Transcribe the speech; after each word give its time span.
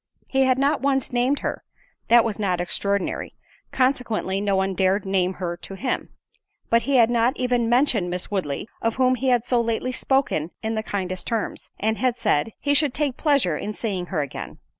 He 0.25 0.45
had 0.45 0.57
not 0.57 0.81
once 0.81 1.13
named 1.13 1.41
her 1.41 1.63
(that 2.07 2.25
was 2.25 2.39
not 2.39 2.59
extraordinary) 2.59 3.35
consequently 3.71 4.41
no 4.41 4.55
one 4.55 4.73
dared 4.73 5.05
name 5.05 5.35
her 5.35 5.55
to 5.57 5.75
him; 5.75 6.09
but 6.71 6.81
he 6.81 6.95
had 6.95 7.11
not 7.11 7.37
even 7.37 7.69
mentioned 7.69 8.09
Miss 8.09 8.31
Woodley, 8.31 8.67
of 8.81 8.95
whom 8.95 9.13
he 9.13 9.27
had 9.27 9.45
so 9.45 9.61
lately 9.61 9.91
spoken 9.91 10.49
in 10.63 10.73
the 10.73 10.81
kindest 10.81 11.27
terms, 11.27 11.69
and 11.79 11.99
had 11.99 12.17
said, 12.17 12.53
"He 12.59 12.73
should 12.73 12.95
take 12.95 13.15
pleasure 13.15 13.55
in 13.55 13.73
seeing 13.73 14.07
her 14.07 14.21
again." 14.21 14.57